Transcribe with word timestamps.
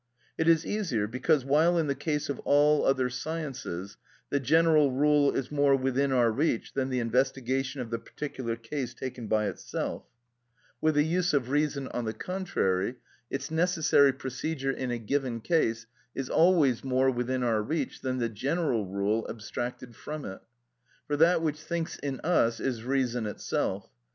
It 0.35 0.47
is 0.49 0.65
easier, 0.65 1.05
because, 1.05 1.45
while 1.45 1.77
in 1.77 1.85
the 1.85 1.93
case 1.93 2.27
of 2.27 2.39
all 2.39 2.83
other 2.85 3.07
sciences, 3.07 3.97
the 4.31 4.39
general 4.39 4.91
rule 4.91 5.31
is 5.31 5.51
more 5.51 5.75
within 5.75 6.11
our 6.11 6.31
reach 6.31 6.73
than 6.73 6.89
the 6.89 6.97
investigation 6.97 7.81
of 7.81 7.91
the 7.91 7.99
particular 7.99 8.55
case 8.55 8.95
taken 8.95 9.27
by 9.27 9.45
itself; 9.47 10.05
with 10.81 10.95
the 10.95 11.03
use 11.03 11.35
of 11.35 11.51
reason, 11.51 11.87
on 11.89 12.05
the 12.05 12.13
contrary, 12.15 12.95
its 13.29 13.51
necessary 13.51 14.11
procedure 14.11 14.71
in 14.71 14.89
a 14.89 14.97
given 14.97 15.39
case 15.39 15.85
is 16.15 16.31
always 16.31 16.83
more 16.83 17.11
within 17.11 17.43
our 17.43 17.61
reach 17.61 18.01
than 18.01 18.17
the 18.17 18.27
general 18.27 18.87
rule 18.87 19.27
abstracted 19.29 19.95
from 19.95 20.25
it; 20.25 20.41
for 21.05 21.15
that 21.15 21.43
which 21.43 21.61
thinks 21.61 21.99
in 21.99 22.19
us 22.21 22.59
is 22.59 22.83
reason 22.83 23.27
itself. 23.27 23.91